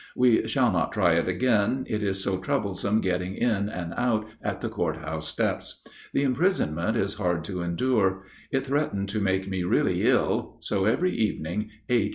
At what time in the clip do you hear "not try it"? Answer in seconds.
0.71-1.27